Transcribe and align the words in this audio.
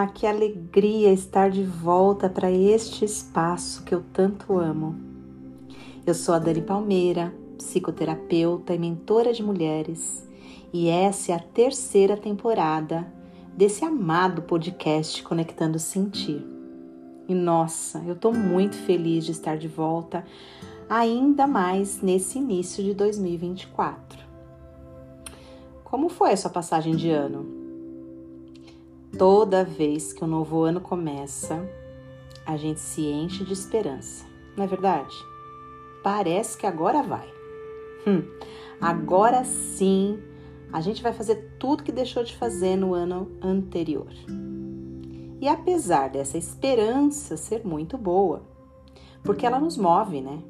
Ah, 0.00 0.06
que 0.06 0.28
alegria 0.28 1.12
estar 1.12 1.50
de 1.50 1.64
volta 1.64 2.28
para 2.28 2.48
este 2.52 3.04
espaço 3.04 3.82
que 3.82 3.92
eu 3.92 4.00
tanto 4.12 4.56
amo. 4.56 4.94
Eu 6.06 6.14
sou 6.14 6.36
a 6.36 6.38
Dani 6.38 6.62
Palmeira, 6.62 7.34
psicoterapeuta 7.56 8.72
e 8.72 8.78
mentora 8.78 9.32
de 9.32 9.42
mulheres, 9.42 10.24
e 10.72 10.88
essa 10.88 11.32
é 11.32 11.34
a 11.34 11.40
terceira 11.40 12.16
temporada 12.16 13.12
desse 13.56 13.84
amado 13.84 14.42
podcast 14.42 15.20
Conectando 15.24 15.80
Sentir. 15.80 16.46
E 17.26 17.34
nossa, 17.34 17.98
eu 18.06 18.12
estou 18.12 18.32
muito 18.32 18.76
feliz 18.76 19.24
de 19.24 19.32
estar 19.32 19.58
de 19.58 19.66
volta, 19.66 20.24
ainda 20.88 21.44
mais 21.44 22.00
nesse 22.00 22.38
início 22.38 22.84
de 22.84 22.94
2024. 22.94 24.20
Como 25.82 26.08
foi 26.08 26.30
a 26.30 26.36
sua 26.36 26.52
passagem 26.52 26.94
de 26.94 27.10
ano? 27.10 27.57
Toda 29.16 29.64
vez 29.64 30.12
que 30.12 30.22
o 30.22 30.26
um 30.26 30.30
novo 30.30 30.62
ano 30.62 30.80
começa, 30.80 31.66
a 32.44 32.56
gente 32.56 32.78
se 32.78 33.02
enche 33.06 33.42
de 33.42 33.52
esperança, 33.52 34.26
não 34.56 34.64
é 34.64 34.66
verdade? 34.66 35.16
Parece 36.02 36.58
que 36.58 36.66
agora 36.66 37.02
vai. 37.02 37.26
Hum, 38.06 38.22
agora 38.80 39.44
sim 39.44 40.22
a 40.72 40.80
gente 40.80 41.02
vai 41.02 41.12
fazer 41.12 41.56
tudo 41.58 41.82
que 41.82 41.90
deixou 41.90 42.22
de 42.22 42.36
fazer 42.36 42.76
no 42.76 42.92
ano 42.92 43.32
anterior. 43.42 44.12
E 45.40 45.48
apesar 45.48 46.10
dessa 46.10 46.36
esperança 46.36 47.36
ser 47.36 47.64
muito 47.64 47.96
boa, 47.96 48.42
porque 49.24 49.46
ela 49.46 49.58
nos 49.58 49.76
move, 49.76 50.20
né? 50.20 50.42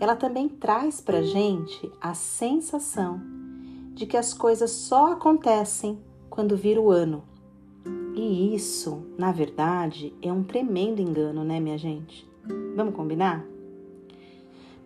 Ela 0.00 0.16
também 0.16 0.48
traz 0.48 1.00
pra 1.00 1.22
gente 1.22 1.92
a 2.00 2.14
sensação 2.14 3.20
de 3.92 4.06
que 4.06 4.16
as 4.16 4.32
coisas 4.32 4.70
só 4.70 5.12
acontecem 5.12 5.98
quando 6.30 6.56
vira 6.56 6.80
o 6.80 6.90
ano 6.90 7.33
e 8.14 8.54
isso, 8.54 9.04
na 9.18 9.32
verdade, 9.32 10.14
é 10.22 10.32
um 10.32 10.44
tremendo 10.44 11.02
engano, 11.02 11.42
né, 11.42 11.58
minha 11.58 11.76
gente? 11.76 12.28
Vamos 12.76 12.94
combinar? 12.94 13.44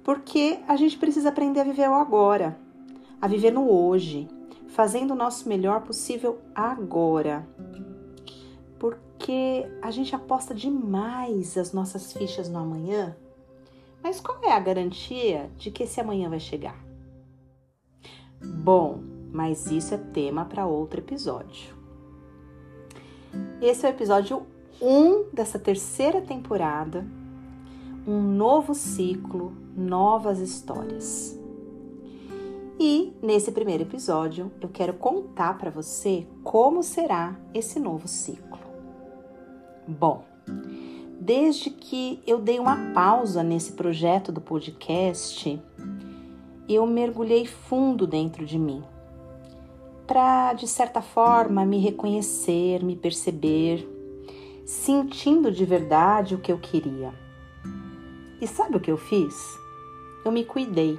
Porque 0.02 0.58
a 0.66 0.76
gente 0.76 0.96
precisa 0.96 1.28
aprender 1.28 1.60
a 1.60 1.64
viver 1.64 1.88
o 1.90 1.94
agora, 1.94 2.58
a 3.20 3.28
viver 3.28 3.50
no 3.50 3.70
hoje, 3.70 4.26
fazendo 4.68 5.10
o 5.10 5.16
nosso 5.16 5.46
melhor 5.48 5.82
possível 5.82 6.38
agora. 6.54 7.46
Porque 8.78 9.68
a 9.82 9.90
gente 9.90 10.14
aposta 10.14 10.54
demais 10.54 11.58
as 11.58 11.72
nossas 11.72 12.12
fichas 12.12 12.48
no 12.48 12.58
amanhã, 12.58 13.14
mas 14.02 14.20
qual 14.20 14.42
é 14.42 14.52
a 14.52 14.60
garantia 14.60 15.50
de 15.58 15.70
que 15.70 15.82
esse 15.82 16.00
amanhã 16.00 16.30
vai 16.30 16.40
chegar? 16.40 16.82
Bom, 18.40 19.00
mas 19.30 19.70
isso 19.70 19.94
é 19.94 19.98
tema 19.98 20.46
para 20.46 20.66
outro 20.66 21.00
episódio. 21.00 21.77
Esse 23.60 23.86
é 23.86 23.90
o 23.90 23.92
episódio 23.92 24.46
1 24.80 25.30
dessa 25.32 25.58
terceira 25.58 26.20
temporada. 26.20 27.06
Um 28.06 28.20
novo 28.20 28.74
ciclo, 28.74 29.52
novas 29.76 30.38
histórias. 30.38 31.38
E 32.78 33.12
nesse 33.20 33.50
primeiro 33.50 33.82
episódio 33.82 34.52
eu 34.60 34.68
quero 34.68 34.94
contar 34.94 35.58
para 35.58 35.70
você 35.70 36.26
como 36.44 36.82
será 36.82 37.36
esse 37.52 37.80
novo 37.80 38.06
ciclo. 38.06 38.60
Bom, 39.86 40.24
desde 41.20 41.70
que 41.70 42.22
eu 42.26 42.38
dei 42.38 42.60
uma 42.60 42.92
pausa 42.94 43.42
nesse 43.42 43.72
projeto 43.72 44.30
do 44.30 44.40
podcast, 44.40 45.60
eu 46.68 46.86
mergulhei 46.86 47.46
fundo 47.46 48.06
dentro 48.06 48.46
de 48.46 48.58
mim 48.58 48.84
para, 50.08 50.54
de 50.54 50.66
certa 50.66 51.02
forma, 51.02 51.66
me 51.66 51.78
reconhecer, 51.78 52.82
me 52.82 52.96
perceber, 52.96 53.86
sentindo 54.64 55.52
de 55.52 55.66
verdade 55.66 56.34
o 56.34 56.38
que 56.38 56.50
eu 56.50 56.58
queria. 56.58 57.12
E 58.40 58.46
sabe 58.46 58.78
o 58.78 58.80
que 58.80 58.90
eu 58.90 58.96
fiz? 58.96 59.36
Eu 60.24 60.32
me 60.32 60.46
cuidei. 60.46 60.98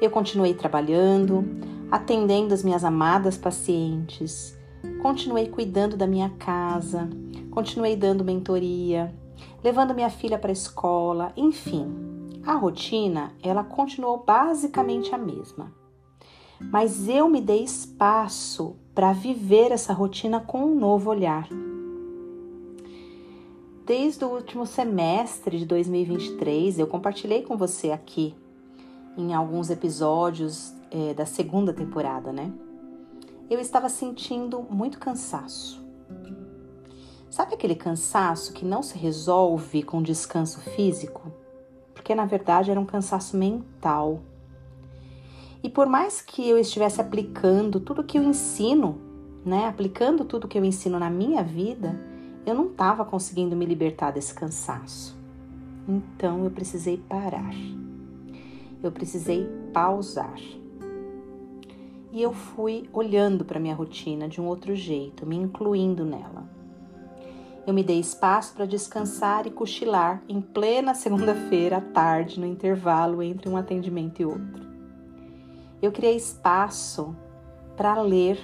Eu 0.00 0.10
continuei 0.10 0.54
trabalhando, 0.54 1.44
atendendo 1.90 2.54
as 2.54 2.64
minhas 2.64 2.84
amadas 2.84 3.36
pacientes, 3.36 4.56
continuei 5.02 5.48
cuidando 5.48 5.94
da 5.94 6.06
minha 6.06 6.30
casa, 6.38 7.08
continuei 7.50 7.96
dando 7.96 8.24
mentoria, 8.24 9.14
levando 9.62 9.94
minha 9.94 10.10
filha 10.10 10.38
para 10.38 10.50
a 10.50 10.52
escola, 10.52 11.32
enfim. 11.36 12.40
A 12.46 12.54
rotina, 12.54 13.34
ela 13.42 13.62
continuou 13.62 14.24
basicamente 14.24 15.14
a 15.14 15.18
mesma 15.18 15.85
mas 16.60 17.08
eu 17.08 17.28
me 17.28 17.40
dei 17.40 17.62
espaço 17.62 18.76
para 18.94 19.12
viver 19.12 19.72
essa 19.72 19.92
rotina 19.92 20.40
com 20.40 20.64
um 20.64 20.74
novo 20.74 21.10
olhar. 21.10 21.48
Desde 23.84 24.24
o 24.24 24.28
último 24.28 24.66
semestre 24.66 25.58
de 25.58 25.66
2023, 25.66 26.78
eu 26.78 26.86
compartilhei 26.86 27.42
com 27.42 27.56
você 27.56 27.92
aqui 27.92 28.34
em 29.16 29.32
alguns 29.32 29.70
episódios 29.70 30.74
é, 30.90 31.14
da 31.14 31.24
segunda 31.24 31.72
temporada, 31.72 32.32
né? 32.32 32.52
Eu 33.48 33.60
estava 33.60 33.88
sentindo 33.88 34.66
muito 34.68 34.98
cansaço. 34.98 35.84
Sabe 37.30 37.54
aquele 37.54 37.74
cansaço 37.74 38.52
que 38.52 38.64
não 38.64 38.82
se 38.82 38.98
resolve 38.98 39.82
com 39.82 40.02
descanso 40.02 40.60
físico? 40.60 41.30
Porque 41.94 42.14
na 42.14 42.24
verdade 42.24 42.70
era 42.70 42.80
um 42.80 42.86
cansaço 42.86 43.36
mental 43.36 44.20
e 45.66 45.68
por 45.68 45.88
mais 45.88 46.20
que 46.20 46.48
eu 46.48 46.56
estivesse 46.56 47.00
aplicando 47.00 47.80
tudo 47.80 48.04
que 48.04 48.16
eu 48.16 48.22
ensino, 48.22 49.00
né, 49.44 49.66
aplicando 49.66 50.24
tudo 50.24 50.46
que 50.46 50.56
eu 50.56 50.64
ensino 50.64 50.96
na 50.96 51.10
minha 51.10 51.42
vida, 51.42 52.00
eu 52.46 52.54
não 52.54 52.66
estava 52.66 53.04
conseguindo 53.04 53.56
me 53.56 53.66
libertar 53.66 54.12
desse 54.12 54.32
cansaço. 54.32 55.18
Então 55.88 56.44
eu 56.44 56.52
precisei 56.52 56.98
parar. 57.08 57.52
Eu 58.80 58.92
precisei 58.92 59.50
pausar. 59.72 60.38
E 62.12 62.22
eu 62.22 62.32
fui 62.32 62.88
olhando 62.92 63.44
para 63.44 63.58
minha 63.58 63.74
rotina 63.74 64.28
de 64.28 64.40
um 64.40 64.46
outro 64.46 64.72
jeito, 64.72 65.26
me 65.26 65.34
incluindo 65.34 66.04
nela. 66.04 66.48
Eu 67.66 67.74
me 67.74 67.82
dei 67.82 67.98
espaço 67.98 68.54
para 68.54 68.66
descansar 68.66 69.48
e 69.48 69.50
cochilar 69.50 70.22
em 70.28 70.40
plena 70.40 70.94
segunda-feira 70.94 71.78
à 71.78 71.80
tarde, 71.80 72.38
no 72.38 72.46
intervalo 72.46 73.20
entre 73.20 73.48
um 73.48 73.56
atendimento 73.56 74.22
e 74.22 74.24
outro. 74.24 74.65
Eu 75.80 75.92
criei 75.92 76.16
espaço 76.16 77.14
para 77.76 78.00
ler. 78.00 78.38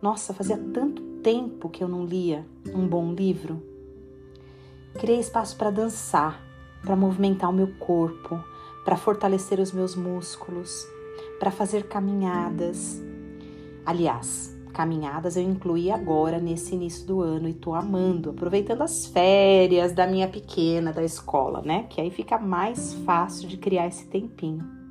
Nossa, 0.00 0.34
fazia 0.34 0.58
tanto 0.58 1.02
tempo 1.22 1.70
que 1.70 1.82
eu 1.82 1.88
não 1.88 2.04
lia 2.04 2.46
um 2.74 2.86
bom 2.86 3.12
livro. 3.14 3.62
Criei 4.94 5.18
espaço 5.18 5.56
para 5.56 5.70
dançar, 5.70 6.40
para 6.82 6.94
movimentar 6.94 7.48
o 7.48 7.52
meu 7.52 7.68
corpo, 7.78 8.38
para 8.84 8.96
fortalecer 8.96 9.58
os 9.58 9.72
meus 9.72 9.96
músculos, 9.96 10.86
para 11.40 11.50
fazer 11.50 11.88
caminhadas. 11.88 13.02
Aliás, 13.86 14.54
caminhadas 14.74 15.36
eu 15.36 15.42
incluí 15.42 15.90
agora 15.90 16.38
nesse 16.38 16.74
início 16.74 17.06
do 17.06 17.22
ano 17.22 17.48
e 17.48 17.54
tô 17.54 17.74
amando, 17.74 18.30
aproveitando 18.30 18.82
as 18.82 19.06
férias 19.06 19.92
da 19.92 20.06
minha 20.06 20.28
pequena 20.28 20.92
da 20.92 21.02
escola, 21.02 21.62
né? 21.62 21.84
Que 21.84 22.02
aí 22.02 22.10
fica 22.10 22.38
mais 22.38 22.92
fácil 23.06 23.48
de 23.48 23.56
criar 23.56 23.86
esse 23.86 24.06
tempinho. 24.06 24.83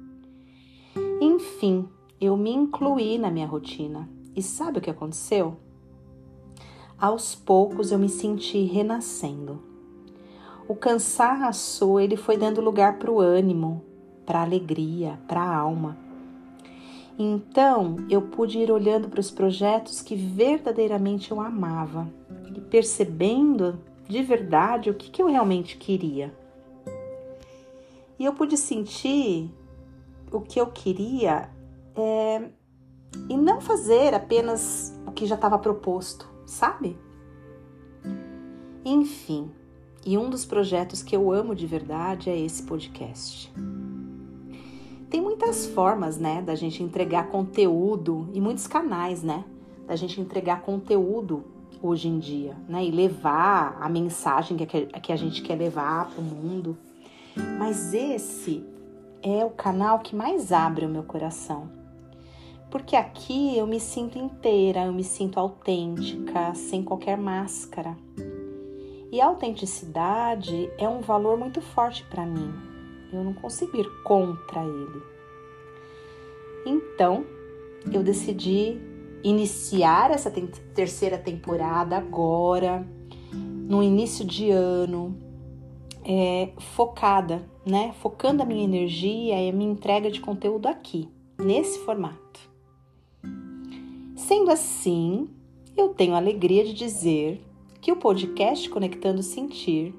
Enfim, 1.26 1.88
eu 2.20 2.36
me 2.36 2.52
incluí 2.52 3.18
na 3.18 3.32
minha 3.32 3.48
rotina. 3.48 4.10
E 4.36 4.42
sabe 4.42 4.80
o 4.80 4.82
que 4.82 4.90
aconteceu? 4.90 5.56
Aos 7.00 7.34
poucos 7.34 7.94
eu 7.94 7.98
me 7.98 8.10
senti 8.10 8.64
renascendo. 8.64 9.64
O 10.68 10.76
cansaço 10.76 11.98
ele 11.98 12.18
foi 12.18 12.36
dando 12.36 12.60
lugar 12.60 13.00
para 13.00 13.10
o 13.10 13.22
ânimo, 13.22 13.82
para 14.26 14.40
a 14.40 14.44
alegria, 14.44 15.18
para 15.26 15.40
a 15.40 15.56
alma. 15.56 15.98
Então 17.18 17.96
eu 18.10 18.24
pude 18.24 18.60
ir 18.60 18.70
olhando 18.70 19.08
para 19.08 19.22
os 19.22 19.32
projetos 19.32 20.02
que 20.02 20.18
verdadeiramente 20.18 21.32
eu 21.32 21.40
amava 21.40 22.06
e 22.54 22.60
percebendo 22.60 23.80
de 24.10 24.22
verdade 24.22 24.90
o 24.90 24.94
que, 24.94 25.10
que 25.10 25.22
eu 25.22 25.28
realmente 25.28 25.78
queria. 25.78 26.38
E 28.20 28.26
eu 28.26 28.34
pude 28.34 28.58
sentir 28.58 29.50
o 30.34 30.42
que 30.42 30.60
eu 30.60 30.68
queria 30.68 31.50
é, 31.96 32.50
e 33.30 33.38
não 33.38 33.62
fazer 33.62 34.14
apenas 34.14 35.00
o 35.06 35.12
que 35.12 35.26
já 35.26 35.36
estava 35.36 35.58
proposto, 35.60 36.28
sabe? 36.46 36.98
Enfim, 38.84 39.52
e 40.06 40.18
um 40.18 40.30
dos 40.30 40.44
projetos 40.44 41.02
que 41.02 41.16
eu 41.16 41.32
amo 41.32 41.56
de 41.56 41.66
verdade 41.66 42.30
é 42.30 42.38
esse 42.38 42.64
podcast. 42.64 43.54
Tem 45.10 45.22
muitas 45.22 45.68
formas, 45.68 46.18
né, 46.18 46.42
da 46.42 46.56
gente 46.56 46.82
entregar 46.82 47.30
conteúdo 47.30 48.28
e 48.34 48.42
muitos 48.42 48.66
canais, 48.66 49.22
né, 49.22 49.46
da 49.88 49.96
gente 49.96 50.20
entregar 50.20 50.64
conteúdo 50.64 51.46
hoje 51.82 52.08
em 52.08 52.18
dia, 52.18 52.58
né, 52.68 52.84
e 52.84 52.90
levar 52.90 53.78
a 53.80 53.88
mensagem 53.88 54.58
que, 54.58 55.12
a 55.12 55.16
gente 55.16 55.44
quer 55.44 55.56
levar 55.56 56.10
para 56.10 56.20
o 56.20 56.24
mundo. 56.24 56.76
Mas 57.60 57.94
esse 57.94 58.66
é 59.24 59.46
o 59.46 59.50
canal 59.50 60.00
que 60.00 60.16
mais 60.16 60.52
abre 60.52 60.86
o 60.86 60.90
meu 60.90 61.04
coração. 61.04 61.72
Porque 62.70 62.96
aqui 62.96 63.58
eu 63.58 63.66
me 63.66 63.80
sinto 63.80 64.18
inteira, 64.18 64.86
eu 64.86 64.92
me 64.92 65.04
sinto 65.04 65.40
autêntica, 65.40 66.54
sem 66.54 66.84
qualquer 66.84 67.18
máscara. 67.18 67.96
E 69.12 69.22
a 69.22 69.28
autenticidade 69.28 70.70
é 70.78 70.90
um 70.90 71.00
valor 71.00 71.38
muito 71.38 71.62
forte 71.62 72.04
para 72.10 72.26
mim. 72.26 72.54
Eu 73.14 73.24
não 73.24 73.34
consigo 73.34 73.78
ir 73.78 73.88
contra 74.04 74.62
ele. 74.64 75.04
Então, 76.66 77.26
eu 77.92 78.04
decidi 78.04 78.82
iniciar 79.24 80.12
essa 80.12 80.32
terceira 80.74 81.18
temporada 81.18 81.96
agora, 81.96 82.86
no 83.32 83.82
início 83.82 84.26
de 84.26 84.50
ano, 84.50 85.16
é, 86.06 86.50
focada, 86.58 87.48
né? 87.66 87.94
Focando 88.00 88.44
a 88.44 88.46
minha 88.46 88.64
energia 88.64 89.42
e 89.42 89.50
a 89.50 89.54
minha 89.54 89.72
entrega 89.72 90.12
de 90.12 90.20
conteúdo 90.20 90.68
aqui, 90.68 91.10
nesse 91.40 91.80
formato. 91.80 92.40
Sendo 94.16 94.52
assim, 94.52 95.30
eu 95.76 95.90
tenho 95.90 96.14
a 96.14 96.18
alegria 96.18 96.64
de 96.64 96.74
dizer 96.74 97.42
que 97.82 97.92
o 97.92 97.98
podcast 97.98 98.70
Conectando 98.70 99.22
Sentir 99.22 99.94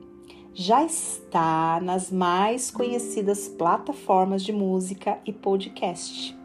já 0.55 0.85
está 0.85 1.81
nas 1.83 2.11
mais 2.11 2.71
conhecidas 2.71 3.49
plataformas 3.49 4.43
de 4.43 4.53
música 4.53 5.19
e 5.27 5.33
podcast. 5.33 6.37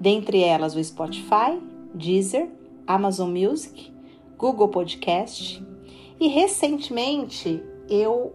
Dentre 0.00 0.42
elas 0.42 0.74
o 0.74 0.82
Spotify, 0.82 1.60
Deezer, 1.94 2.50
Amazon 2.86 3.30
Music, 3.30 3.92
Google 4.38 4.68
Podcast 4.68 5.62
e 6.18 6.28
recentemente 6.28 7.62
eu 7.88 8.32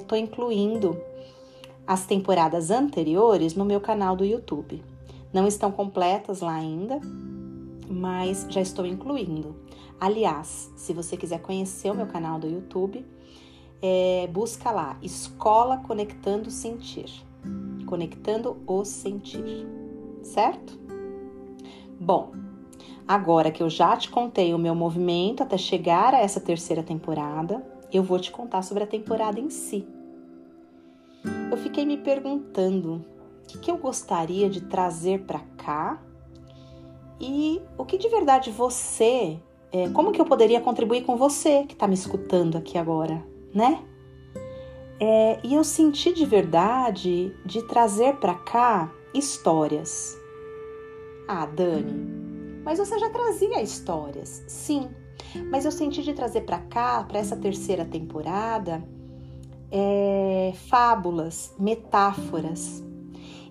estou 0.00 0.16
é, 0.16 0.20
incluindo 0.20 1.00
as 1.86 2.04
temporadas 2.04 2.70
anteriores 2.70 3.54
no 3.54 3.64
meu 3.64 3.80
canal 3.80 4.14
do 4.14 4.24
YouTube. 4.24 4.82
Não 5.32 5.46
estão 5.46 5.70
completas 5.70 6.40
lá 6.40 6.54
ainda, 6.54 7.00
mas 7.88 8.46
já 8.50 8.60
estou 8.60 8.84
incluindo. 8.84 9.56
Aliás, 10.00 10.70
se 10.76 10.92
você 10.92 11.16
quiser 11.16 11.40
conhecer 11.40 11.90
o 11.90 11.94
meu 11.94 12.06
canal 12.06 12.38
do 12.38 12.46
YouTube, 12.46 13.04
é, 13.80 14.28
busca 14.32 14.70
lá 14.70 14.98
Escola 15.02 15.78
Conectando 15.78 16.50
Sentir. 16.50 17.10
Conectando 17.86 18.58
o 18.66 18.84
Sentir, 18.84 19.66
certo? 20.22 20.78
Bom, 21.98 22.32
agora 23.06 23.50
que 23.50 23.62
eu 23.62 23.70
já 23.70 23.96
te 23.96 24.10
contei 24.10 24.52
o 24.52 24.58
meu 24.58 24.74
movimento 24.74 25.42
até 25.42 25.56
chegar 25.56 26.14
a 26.14 26.20
essa 26.20 26.38
terceira 26.38 26.82
temporada, 26.82 27.64
eu 27.92 28.02
vou 28.02 28.18
te 28.18 28.30
contar 28.30 28.62
sobre 28.62 28.84
a 28.84 28.86
temporada 28.86 29.40
em 29.40 29.50
si. 29.50 29.86
Eu 31.50 31.56
fiquei 31.56 31.84
me 31.84 31.96
perguntando 31.96 33.04
o 33.42 33.58
que, 33.58 33.70
eu 33.70 33.78
gostaria 33.78 34.48
de 34.48 34.60
trazer 34.60 35.20
para 35.22 35.40
cá 35.56 36.02
e 37.20 37.60
o 37.76 37.84
que 37.84 37.96
de 37.96 38.08
verdade 38.08 38.50
você 38.50 39.40
é, 39.72 39.88
como 39.90 40.12
que 40.12 40.20
eu 40.20 40.24
poderia 40.24 40.60
contribuir 40.60 41.02
com 41.04 41.16
você 41.16 41.64
que 41.64 41.74
está 41.74 41.86
me 41.86 41.94
escutando 41.94 42.56
aqui 42.56 42.78
agora, 42.78 43.22
né? 43.54 43.82
É, 45.00 45.38
e 45.44 45.54
eu 45.54 45.62
senti 45.62 46.12
de 46.12 46.24
verdade 46.24 47.34
de 47.44 47.62
trazer 47.62 48.16
para 48.16 48.34
cá 48.34 48.92
histórias. 49.14 50.16
Ah, 51.28 51.46
Dani, 51.46 52.62
mas 52.64 52.78
você 52.78 52.98
já 52.98 53.10
trazia 53.10 53.62
histórias, 53.62 54.42
sim, 54.48 54.88
mas 55.50 55.64
eu 55.64 55.72
senti 55.72 56.02
de 56.02 56.12
trazer 56.12 56.42
para 56.42 56.58
cá, 56.58 57.04
para 57.04 57.18
essa 57.18 57.36
terceira 57.36 57.84
temporada, 57.84 58.82
é, 59.70 60.52
fábulas, 60.68 61.54
metáforas, 61.58 62.82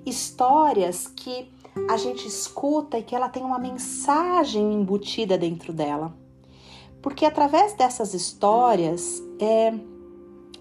histórias 0.05 1.07
que 1.07 1.49
a 1.89 1.97
gente 1.97 2.27
escuta 2.27 2.97
e 2.97 3.03
que 3.03 3.15
ela 3.15 3.29
tem 3.29 3.43
uma 3.43 3.59
mensagem 3.59 4.73
embutida 4.73 5.37
dentro 5.37 5.71
dela. 5.71 6.13
Porque 7.01 7.25
através 7.25 7.73
dessas 7.73 8.13
histórias 8.13 9.21
é, 9.39 9.73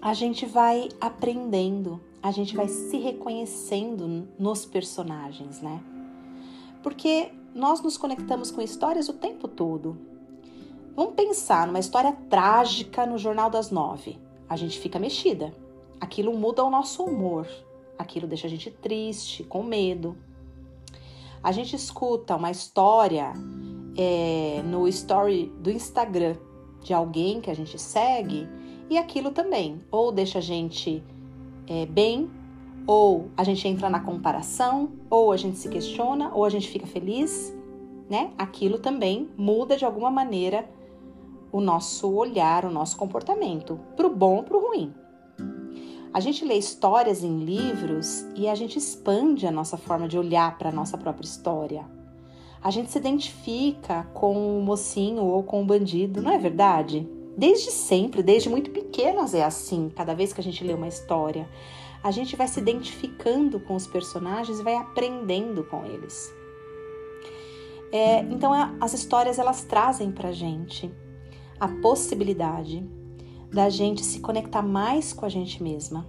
a 0.01 0.13
gente 0.13 0.45
vai 0.45 0.89
aprendendo, 1.01 1.99
a 2.21 2.31
gente 2.31 2.55
vai 2.55 2.67
se 2.67 2.97
reconhecendo 2.97 4.27
nos 4.37 4.65
personagens, 4.65 5.61
né? 5.61 5.81
Porque 6.83 7.31
nós 7.53 7.81
nos 7.81 7.97
conectamos 7.97 8.51
com 8.51 8.61
histórias 8.61 9.09
o 9.09 9.13
tempo 9.13 9.47
todo. 9.47 9.97
Vamos 10.97 11.13
pensar 11.13 11.65
numa 11.65 11.79
história 11.79 12.11
trágica 12.29 13.05
no 13.05 13.17
Jornal 13.17 13.49
das 13.49 13.71
Nove. 13.71 14.19
A 14.49 14.57
gente 14.57 14.77
fica 14.77 14.99
mexida. 14.99 15.53
Aquilo 16.01 16.37
muda 16.37 16.65
o 16.65 16.69
nosso 16.69 17.05
humor. 17.05 17.47
Aquilo 17.97 18.27
deixa 18.27 18.47
a 18.47 18.49
gente 18.49 18.69
triste, 18.69 19.45
com 19.45 19.63
medo 19.63 20.17
a 21.47 21.51
gente 21.51 21.75
escuta 21.75 22.35
uma 22.35 22.51
história 22.51 23.31
é, 23.97 24.61
no 24.65 24.87
story 24.87 25.51
do 25.61 25.71
Instagram 25.71 26.35
de 26.81 26.93
alguém 26.93 27.41
que 27.41 27.49
a 27.49 27.53
gente 27.53 27.79
segue 27.79 28.47
e 28.89 28.97
aquilo 28.97 29.31
também 29.31 29.81
ou 29.91 30.11
deixa 30.11 30.39
a 30.39 30.41
gente 30.41 31.03
é, 31.67 31.85
bem, 31.85 32.29
ou 32.85 33.29
a 33.35 33.43
gente 33.43 33.67
entra 33.67 33.89
na 33.89 33.99
comparação, 33.99 34.91
ou 35.09 35.31
a 35.31 35.37
gente 35.37 35.57
se 35.57 35.67
questiona, 35.67 36.33
ou 36.33 36.45
a 36.45 36.49
gente 36.49 36.69
fica 36.69 36.87
feliz, 36.87 37.53
né? 38.09 38.31
Aquilo 38.37 38.79
também 38.79 39.29
muda 39.37 39.75
de 39.75 39.83
alguma 39.83 40.09
maneira 40.09 40.69
o 41.51 41.61
nosso 41.61 42.11
olhar, 42.11 42.65
o 42.65 42.71
nosso 42.71 42.97
comportamento, 42.97 43.79
pro 43.95 44.09
bom 44.09 44.37
ou 44.37 44.43
pro 44.43 44.59
ruim. 44.59 44.93
A 46.13 46.19
gente 46.19 46.43
lê 46.43 46.55
histórias 46.55 47.23
em 47.23 47.43
livros 47.43 48.25
e 48.35 48.47
a 48.47 48.55
gente 48.55 48.77
expande 48.77 49.45
a 49.45 49.51
nossa 49.51 49.77
forma 49.77 50.07
de 50.07 50.17
olhar 50.17 50.57
para 50.57 50.69
a 50.69 50.71
nossa 50.71 50.97
própria 50.97 51.25
história. 51.25 51.85
A 52.61 52.71
gente 52.71 52.91
se 52.91 52.97
identifica 52.97 54.03
com 54.13 54.57
o 54.57 54.61
mocinho 54.61 55.23
ou 55.23 55.43
com 55.43 55.61
o 55.61 55.65
bandido, 55.65 56.21
não 56.21 56.31
é 56.31 56.37
verdade? 56.37 57.07
Desde 57.37 57.69
sempre, 57.69 58.23
desde 58.23 58.49
muito 58.49 58.71
pequenas 58.71 59.35
é 59.35 59.43
assim, 59.43 59.91
cada 59.95 60.15
vez 60.15 60.33
que 60.33 60.41
a 60.41 60.43
gente 60.43 60.63
lê 60.63 60.73
uma 60.73 60.87
história. 60.87 61.47
A 62.03 62.09
gente 62.09 62.35
vai 62.35 62.47
se 62.47 62.59
identificando 62.59 63.59
com 63.59 63.75
os 63.75 63.85
personagens 63.85 64.59
e 64.59 64.63
vai 64.63 64.75
aprendendo 64.75 65.63
com 65.65 65.85
eles. 65.85 66.33
É, 67.91 68.21
então, 68.21 68.51
as 68.81 68.93
histórias 68.93 69.37
elas 69.39 69.63
trazem 69.63 70.11
para 70.11 70.31
gente 70.31 70.91
a 71.59 71.67
possibilidade 71.67 72.83
da 73.51 73.69
gente 73.69 74.03
se 74.03 74.19
conectar 74.19 74.61
mais 74.61 75.13
com 75.13 75.25
a 75.25 75.29
gente 75.29 75.61
mesma. 75.61 76.07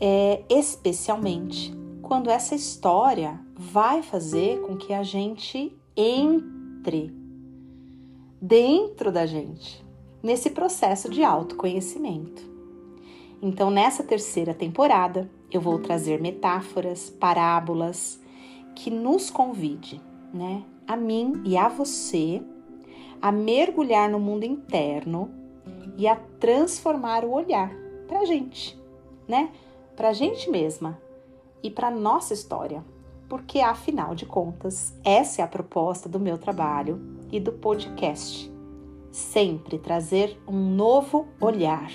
É, 0.00 0.42
especialmente 0.48 1.74
quando 2.02 2.30
essa 2.30 2.54
história 2.54 3.38
vai 3.54 4.02
fazer 4.02 4.60
com 4.62 4.76
que 4.76 4.92
a 4.92 5.02
gente 5.02 5.76
entre 5.96 7.14
dentro 8.40 9.12
da 9.12 9.26
gente 9.26 9.84
nesse 10.22 10.50
processo 10.50 11.10
de 11.10 11.22
autoconhecimento. 11.22 12.48
Então, 13.42 13.70
nessa 13.70 14.02
terceira 14.02 14.52
temporada, 14.52 15.30
eu 15.50 15.60
vou 15.60 15.78
trazer 15.78 16.20
metáforas, 16.20 17.08
parábolas 17.08 18.20
que 18.74 18.90
nos 18.90 19.30
convide, 19.30 20.00
né, 20.32 20.62
a 20.86 20.96
mim 20.96 21.40
e 21.44 21.56
a 21.56 21.68
você 21.68 22.42
a 23.20 23.30
mergulhar 23.30 24.08
no 24.08 24.18
mundo 24.18 24.44
interno 24.44 25.30
e 25.96 26.06
a 26.08 26.16
transformar 26.16 27.24
o 27.24 27.32
olhar 27.32 27.70
para 28.08 28.20
a 28.20 28.24
gente, 28.24 28.78
né? 29.28 29.50
Para 29.94 30.08
a 30.08 30.12
gente 30.12 30.50
mesma 30.50 30.98
e 31.62 31.70
para 31.70 31.90
nossa 31.90 32.32
história, 32.32 32.84
porque 33.28 33.60
afinal 33.60 34.14
de 34.14 34.26
contas, 34.26 34.94
essa 35.04 35.42
é 35.42 35.44
a 35.44 35.48
proposta 35.48 36.08
do 36.08 36.18
meu 36.18 36.38
trabalho 36.38 37.00
e 37.30 37.38
do 37.38 37.52
podcast. 37.52 38.50
Sempre 39.12 39.78
trazer 39.78 40.40
um 40.48 40.74
novo 40.74 41.28
olhar, 41.40 41.90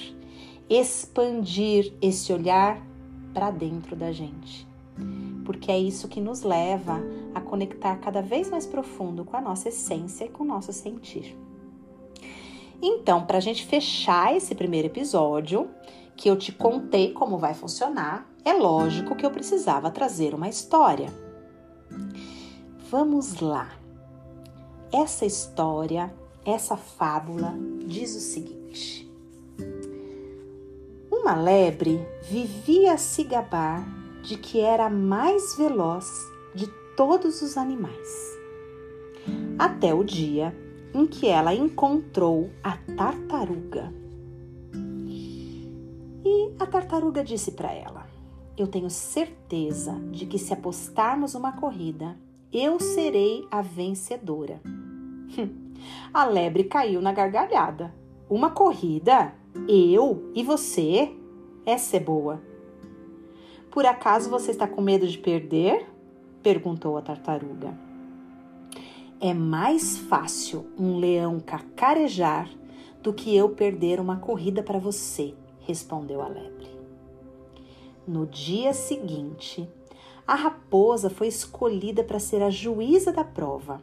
expandir 0.70 1.94
esse 2.02 2.32
olhar 2.32 2.82
para 3.34 3.52
dentro 3.52 3.96
da 3.96 4.12
gente. 4.12 4.68
Porque 5.46 5.72
é 5.72 5.78
isso 5.80 6.08
que 6.08 6.20
nos 6.20 6.42
leva 6.42 7.00
a 7.34 7.40
conectar 7.40 7.96
cada 7.98 8.22
vez 8.22 8.50
mais 8.50 8.66
profundo 8.66 9.24
com 9.24 9.38
a 9.38 9.42
nossa 9.42 9.70
essência 9.70 10.26
e 10.26 10.30
com 10.30 10.44
o 10.44 10.48
nosso 10.48 10.74
sentir. 10.74 11.38
Então, 12.82 13.26
para 13.26 13.38
a 13.38 13.42
gente 13.42 13.66
fechar 13.66 14.36
esse 14.36 14.54
primeiro 14.54 14.88
episódio, 14.88 15.70
que 16.16 16.30
eu 16.30 16.38
te 16.38 16.52
contei 16.52 17.14
como 17.14 17.38
vai 17.38 17.54
funcionar, 17.54 18.30
é 18.44 18.54
lógico 18.54 19.16
que 19.16 19.26
eu 19.26 19.32
precisava 19.32 19.92
trazer 19.92 20.34
uma 20.34 20.50
história. 20.50 21.10
Vamos 22.90 23.40
lá. 23.40 23.72
Essa 24.92 25.26
história, 25.26 26.14
essa 26.46 26.78
fábula 26.78 27.54
diz 27.86 28.16
o 28.16 28.20
seguinte: 28.20 29.10
Uma 31.12 31.36
lebre 31.36 32.00
vivia 32.30 32.98
se 32.98 33.24
gabar 33.24 34.05
de 34.26 34.38
que 34.38 34.60
era 34.60 34.88
a 34.88 34.90
mais 34.90 35.56
veloz 35.56 36.10
de 36.56 36.68
todos 36.98 37.44
os 37.44 37.58
animais. 37.58 38.36
Até 39.58 39.94
o 39.94 40.04
dia 40.04 40.56
em 40.94 41.06
que 41.06 41.28
ela 41.28 41.54
encontrou 41.54 42.50
a 42.64 42.76
tartaruga. 42.98 43.94
E 46.26 46.52
a 46.58 46.66
tartaruga 46.66 47.24
disse 47.24 47.52
para 47.52 47.72
ela: 47.72 48.08
Eu 48.58 48.68
tenho 48.68 48.90
certeza 48.90 49.94
de 50.12 50.26
que 50.26 50.40
se 50.40 50.54
apostarmos 50.54 51.36
uma 51.36 51.52
corrida, 51.52 52.18
eu 52.52 52.80
serei 52.80 53.48
a 53.52 53.62
vencedora. 53.62 54.60
A 56.12 56.26
lebre 56.26 56.64
caiu 56.64 57.00
na 57.00 57.12
gargalhada. 57.12 57.94
Uma 58.28 58.50
corrida? 58.50 59.36
Eu 59.68 60.32
e 60.34 60.42
você? 60.42 61.14
Essa 61.64 61.98
é 61.98 62.00
boa. 62.00 62.42
Por 63.76 63.86
acaso 63.86 64.30
você 64.30 64.52
está 64.52 64.66
com 64.66 64.80
medo 64.80 65.06
de 65.06 65.18
perder? 65.18 65.86
perguntou 66.42 66.98
a 66.98 67.02
tartaruga. 67.02 67.78
É 69.20 69.34
mais 69.34 69.98
fácil 69.98 70.66
um 70.80 70.98
leão 70.98 71.42
cacarejar 71.42 72.50
do 73.04 73.12
que 73.12 73.36
eu 73.36 73.50
perder 73.50 74.00
uma 74.00 74.16
corrida 74.16 74.64
para 74.64 74.80
você, 74.80 75.34
respondeu 75.60 76.22
a 76.22 76.28
lebre. 76.30 76.70
No 78.08 78.26
dia 78.26 78.74
seguinte, 78.74 79.70
a 80.26 80.36
raposa 80.36 81.10
foi 81.10 81.28
escolhida 81.28 82.02
para 82.02 82.18
ser 82.18 82.42
a 82.42 82.50
juíza 82.50 83.12
da 83.12 83.26
prova. 83.26 83.82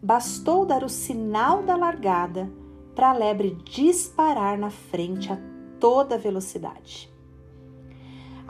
Bastou 0.00 0.64
dar 0.64 0.84
o 0.84 0.88
sinal 0.88 1.64
da 1.64 1.74
largada 1.74 2.48
para 2.94 3.10
a 3.10 3.12
lebre 3.12 3.58
disparar 3.64 4.56
na 4.56 4.70
frente 4.70 5.32
a 5.32 5.38
toda 5.80 6.16
velocidade. 6.16 7.11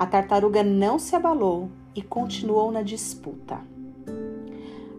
A 0.02 0.06
tartaruga 0.06 0.64
não 0.64 0.99
se 0.99 1.14
abalou 1.14 1.71
e 1.94 2.02
continuou 2.02 2.73
na 2.73 2.82
disputa. 2.82 3.61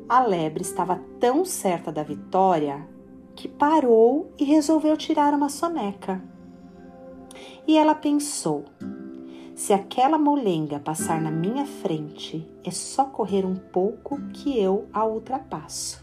A 0.08 0.22
lebre 0.22 0.62
estava 0.62 0.98
tão 1.20 1.44
certa 1.44 1.92
da 1.92 2.04
vitória 2.04 2.88
que 3.36 3.50
parou 3.50 4.32
e 4.40 4.46
resolveu 4.46 4.96
tirar 4.96 5.34
uma 5.34 5.50
soneca. 5.50 6.24
E 7.68 7.78
ela 7.78 7.94
pensou: 7.94 8.64
se 9.54 9.74
aquela 9.74 10.18
molenga 10.18 10.80
passar 10.80 11.20
na 11.20 11.32
minha 11.32 11.66
frente, 11.66 12.50
é 12.64 12.72
só 12.72 13.04
correr 13.04 13.46
um 13.46 13.56
pouco 13.56 14.22
que 14.30 14.58
eu 14.58 14.88
a 14.94 15.06
ultrapasso. 15.06 16.02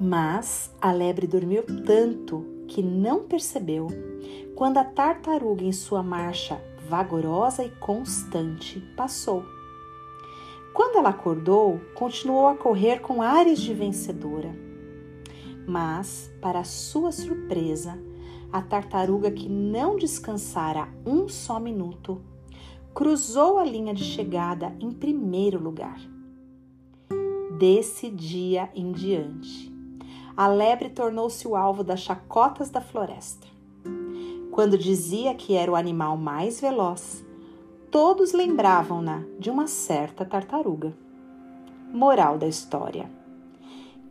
Mas 0.00 0.74
a 0.80 0.90
lebre 0.90 1.26
dormiu 1.26 1.62
tanto 1.84 2.64
que 2.66 2.82
não 2.82 3.24
percebeu 3.24 3.88
quando 4.56 4.78
a 4.78 4.84
tartaruga, 4.84 5.62
em 5.62 5.72
sua 5.72 6.02
marcha 6.02 6.71
vagarosa 6.88 7.64
e 7.64 7.70
constante, 7.70 8.80
passou. 8.96 9.44
Quando 10.72 10.96
ela 10.96 11.10
acordou, 11.10 11.80
continuou 11.94 12.48
a 12.48 12.56
correr 12.56 13.00
com 13.00 13.20
ares 13.20 13.60
de 13.60 13.74
vencedora. 13.74 14.54
Mas, 15.66 16.30
para 16.40 16.64
sua 16.64 17.12
surpresa, 17.12 17.98
a 18.52 18.60
tartaruga 18.62 19.30
que 19.30 19.48
não 19.48 19.96
descansara 19.96 20.88
um 21.06 21.28
só 21.28 21.60
minuto 21.60 22.20
cruzou 22.94 23.58
a 23.58 23.64
linha 23.64 23.94
de 23.94 24.04
chegada 24.04 24.74
em 24.78 24.90
primeiro 24.90 25.58
lugar. 25.62 25.98
Desse 27.58 28.10
dia 28.10 28.70
em 28.74 28.92
diante, 28.92 29.72
a 30.36 30.48
lebre 30.48 30.90
tornou-se 30.90 31.46
o 31.46 31.54
alvo 31.54 31.84
das 31.84 32.00
chacotas 32.00 32.70
da 32.70 32.80
floresta. 32.80 33.51
Quando 34.52 34.76
dizia 34.76 35.34
que 35.34 35.54
era 35.54 35.72
o 35.72 35.74
animal 35.74 36.14
mais 36.18 36.60
veloz, 36.60 37.24
todos 37.90 38.34
lembravam-na 38.34 39.24
de 39.38 39.48
uma 39.48 39.66
certa 39.66 40.26
tartaruga. 40.26 40.92
Moral 41.90 42.36
da 42.36 42.46
história: 42.46 43.10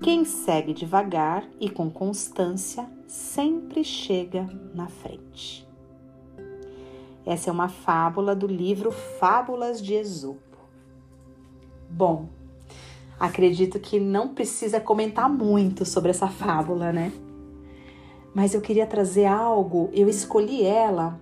quem 0.01 0.25
segue 0.25 0.73
devagar 0.73 1.47
e 1.59 1.69
com 1.69 1.91
constância 1.91 2.89
sempre 3.05 3.83
chega 3.83 4.49
na 4.73 4.87
frente. 4.87 5.67
Essa 7.23 7.51
é 7.51 7.53
uma 7.53 7.69
fábula 7.69 8.35
do 8.35 8.47
livro 8.47 8.91
Fábulas 8.91 9.79
de 9.79 9.93
Esopo. 9.93 10.57
Bom, 11.87 12.29
acredito 13.19 13.79
que 13.79 13.99
não 13.99 14.29
precisa 14.29 14.81
comentar 14.81 15.29
muito 15.29 15.85
sobre 15.85 16.09
essa 16.09 16.27
fábula, 16.27 16.91
né? 16.91 17.13
Mas 18.33 18.53
eu 18.53 18.61
queria 18.61 18.85
trazer 18.85 19.25
algo, 19.25 19.89
eu 19.93 20.07
escolhi 20.07 20.63
ela 20.63 21.19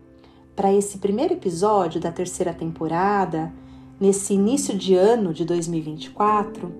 para 0.55 0.73
esse 0.73 0.97
primeiro 0.97 1.33
episódio 1.33 1.99
da 1.99 2.11
terceira 2.11 2.53
temporada, 2.53 3.51
nesse 3.99 4.33
início 4.33 4.77
de 4.77 4.95
ano 4.95 5.33
de 5.33 5.43
2024, 5.45 6.71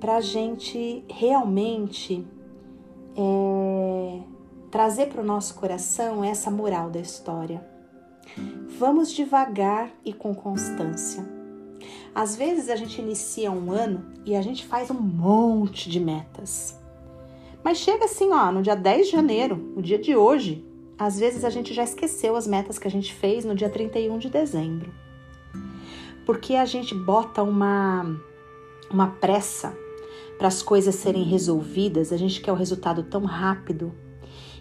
para 0.00 0.16
a 0.16 0.20
gente 0.20 1.04
realmente 1.08 2.26
é, 3.16 4.20
trazer 4.70 5.06
para 5.06 5.22
o 5.22 5.24
nosso 5.24 5.54
coração 5.54 6.24
essa 6.24 6.50
moral 6.50 6.90
da 6.90 7.00
história. 7.00 7.64
Vamos 8.78 9.12
devagar 9.12 9.90
e 10.04 10.12
com 10.12 10.34
constância. 10.34 11.24
Às 12.14 12.34
vezes 12.34 12.68
a 12.68 12.76
gente 12.76 13.00
inicia 13.00 13.50
um 13.50 13.70
ano 13.70 14.04
e 14.24 14.34
a 14.34 14.42
gente 14.42 14.66
faz 14.66 14.90
um 14.90 15.00
monte 15.00 15.90
de 15.90 16.00
metas. 16.00 16.78
Mas 17.66 17.78
chega 17.78 18.04
assim, 18.04 18.30
ó, 18.30 18.52
no 18.52 18.62
dia 18.62 18.76
10 18.76 19.06
de 19.06 19.12
janeiro, 19.12 19.72
o 19.74 19.82
dia 19.82 19.98
de 19.98 20.14
hoje, 20.14 20.64
às 20.96 21.18
vezes 21.18 21.44
a 21.44 21.50
gente 21.50 21.74
já 21.74 21.82
esqueceu 21.82 22.36
as 22.36 22.46
metas 22.46 22.78
que 22.78 22.86
a 22.86 22.90
gente 22.90 23.12
fez 23.12 23.44
no 23.44 23.56
dia 23.56 23.68
31 23.68 24.18
de 24.18 24.30
dezembro. 24.30 24.94
Porque 26.24 26.54
a 26.54 26.64
gente 26.64 26.94
bota 26.94 27.42
uma 27.42 28.06
uma 28.88 29.08
pressa 29.08 29.76
para 30.38 30.46
as 30.46 30.62
coisas 30.62 30.94
serem 30.94 31.24
resolvidas, 31.24 32.12
a 32.12 32.16
gente 32.16 32.40
quer 32.40 32.52
o 32.52 32.54
resultado 32.54 33.02
tão 33.02 33.24
rápido 33.24 33.92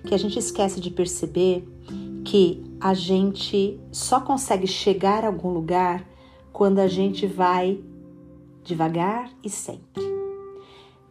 que 0.03 0.15
a 0.15 0.17
gente 0.17 0.39
esquece 0.39 0.81
de 0.81 0.89
perceber 0.89 1.63
que 2.23 2.63
a 2.81 2.95
gente 2.95 3.79
só 3.91 4.19
consegue 4.19 4.65
chegar 4.65 5.23
a 5.23 5.27
algum 5.27 5.49
lugar 5.49 6.09
quando 6.51 6.79
a 6.79 6.87
gente 6.87 7.27
vai 7.27 7.79
devagar 8.63 9.29
e 9.43 9.49
sempre. 9.51 10.14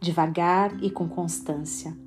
Devagar 0.05 0.83
e 0.83 0.91
com 0.91 1.09
constância. 1.09 1.97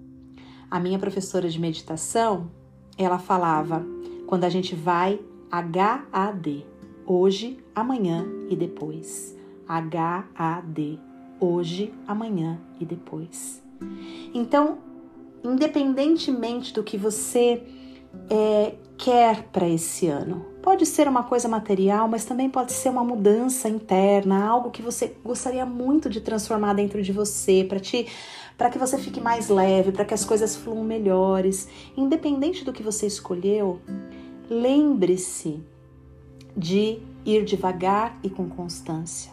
A 0.70 0.78
minha 0.78 1.00
professora 1.00 1.48
de 1.48 1.58
meditação, 1.58 2.48
ela 2.96 3.18
falava 3.18 3.84
quando 4.28 4.44
a 4.44 4.48
gente 4.48 4.72
vai 4.72 5.18
HAD, 5.50 6.64
hoje, 7.04 7.58
amanhã 7.74 8.24
e 8.48 8.54
depois. 8.54 9.36
HAD, 9.66 11.00
hoje, 11.40 11.92
amanhã 12.06 12.60
e 12.78 12.84
depois. 12.84 13.60
Então, 14.32 14.78
independentemente 15.42 16.72
do 16.72 16.84
que 16.84 16.96
você 16.96 17.66
é, 18.30 18.74
quer 18.96 19.44
para 19.44 19.68
esse 19.68 20.06
ano, 20.06 20.44
pode 20.62 20.84
ser 20.84 21.08
uma 21.08 21.22
coisa 21.22 21.48
material, 21.48 22.08
mas 22.08 22.24
também 22.24 22.50
pode 22.50 22.72
ser 22.72 22.88
uma 22.88 23.04
mudança 23.04 23.68
interna, 23.68 24.46
algo 24.46 24.70
que 24.70 24.82
você 24.82 25.16
gostaria 25.24 25.64
muito 25.64 26.10
de 26.10 26.20
transformar 26.20 26.74
dentro 26.74 27.02
de 27.02 27.12
você, 27.12 27.64
para 27.68 27.80
te 27.80 28.06
para 28.56 28.70
que 28.70 28.78
você 28.78 28.98
fique 28.98 29.20
mais 29.20 29.48
leve, 29.48 29.92
para 29.92 30.04
que 30.04 30.12
as 30.12 30.24
coisas 30.24 30.56
fluam 30.56 30.82
melhores. 30.82 31.68
Independente 31.96 32.64
do 32.64 32.72
que 32.72 32.82
você 32.82 33.06
escolheu, 33.06 33.80
lembre-se 34.50 35.62
de 36.56 36.98
ir 37.24 37.44
devagar 37.44 38.18
e 38.20 38.28
com 38.28 38.48
constância. 38.48 39.30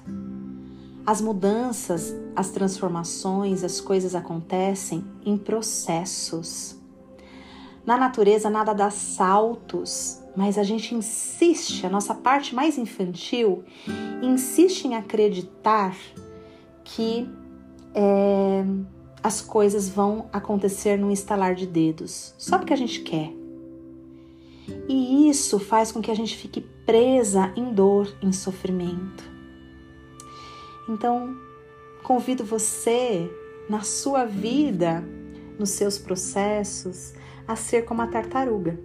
As 1.04 1.22
mudanças, 1.22 2.16
as 2.36 2.52
transformações, 2.52 3.64
as 3.64 3.82
coisas 3.82 4.14
acontecem 4.14 5.04
em 5.26 5.36
processos. 5.36 6.80
Na 7.86 7.98
natureza 7.98 8.50
nada 8.50 8.74
dá 8.74 8.90
saltos, 8.90 10.20
mas 10.36 10.58
a 10.58 10.64
gente 10.64 10.96
insiste, 10.96 11.86
a 11.86 11.90
nossa 11.90 12.16
parte 12.16 12.56
mais 12.56 12.78
infantil 12.78 13.64
insiste 14.22 14.86
em 14.86 14.96
acreditar 14.96 15.96
que 16.84 17.30
é, 17.94 18.64
as 19.24 19.42
coisas 19.42 19.88
vão 19.88 20.28
acontecer 20.34 20.98
num 20.98 21.12
estalar 21.12 21.56
de 21.56 21.66
dedos, 21.66 22.34
só 22.38 22.58
porque 22.58 22.74
a 22.74 22.78
gente 22.78 23.02
quer. 23.02 23.32
E 24.90 25.30
isso 25.30 25.60
faz 25.60 25.92
com 25.92 26.02
que 26.02 26.12
a 26.12 26.16
gente 26.16 26.36
fique 26.36 26.62
presa 26.86 27.52
em 27.56 27.72
dor, 27.74 28.16
em 28.22 28.32
sofrimento. 28.32 29.24
Então, 30.90 31.36
convido 32.04 32.44
você 32.44 33.30
na 33.70 33.82
sua 33.82 34.26
vida, 34.26 35.04
nos 35.58 35.72
seus 35.72 35.98
processos, 35.98 37.14
a 37.48 37.56
ser 37.56 37.86
como 37.86 38.02
a 38.02 38.08
tartaruga. 38.08 38.80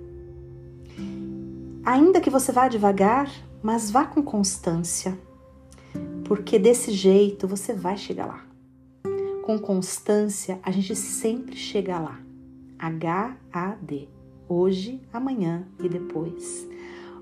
Ainda 1.84 2.20
que 2.20 2.30
você 2.30 2.52
vá 2.52 2.68
devagar, 2.68 3.30
mas 3.62 3.90
vá 3.90 4.04
com 4.04 4.22
constância, 4.22 5.18
porque 6.24 6.58
desse 6.58 6.92
jeito 6.92 7.48
você 7.48 7.72
vai 7.72 7.96
chegar 7.96 8.26
lá. 8.26 8.44
Com 9.42 9.58
constância, 9.58 10.60
a 10.62 10.70
gente 10.70 10.94
sempre 10.94 11.56
chega 11.56 11.98
lá. 11.98 12.20
H-A-D. 12.78 14.08
Hoje, 14.48 15.00
amanhã 15.12 15.66
e 15.82 15.88
depois. 15.88 16.68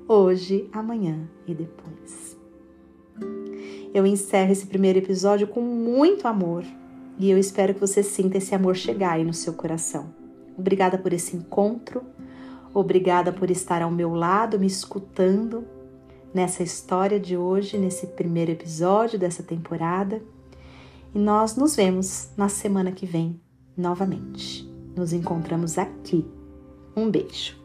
Hoje, 0.06 0.68
amanhã 0.72 1.28
e 1.46 1.54
depois. 1.54 2.36
Eu 3.94 4.06
encerro 4.06 4.52
esse 4.52 4.66
primeiro 4.66 4.98
episódio 4.98 5.46
com 5.46 5.60
muito 5.60 6.28
amor 6.28 6.64
e 7.18 7.30
eu 7.30 7.38
espero 7.38 7.74
que 7.74 7.80
você 7.80 8.02
sinta 8.02 8.38
esse 8.38 8.54
amor 8.54 8.76
chegar 8.76 9.12
aí 9.12 9.24
no 9.24 9.34
seu 9.34 9.52
coração. 9.52 10.17
Obrigada 10.58 10.98
por 10.98 11.12
esse 11.12 11.36
encontro, 11.36 12.02
obrigada 12.74 13.32
por 13.32 13.50
estar 13.50 13.80
ao 13.80 13.90
meu 13.90 14.14
lado, 14.14 14.58
me 14.58 14.66
escutando. 14.66 15.64
nessa 16.34 16.62
história 16.62 17.18
de 17.18 17.38
hoje, 17.38 17.78
nesse 17.78 18.06
primeiro 18.08 18.50
episódio 18.50 19.18
dessa 19.18 19.42
temporada. 19.42 20.20
E 21.14 21.18
nós 21.18 21.56
nos 21.56 21.74
vemos 21.74 22.28
na 22.36 22.50
semana 22.50 22.92
que 22.92 23.06
vem 23.06 23.40
novamente. 23.74 24.68
Nos 24.94 25.14
encontramos 25.14 25.78
aqui. 25.78 26.26
Um 26.94 27.10
beijo. 27.10 27.57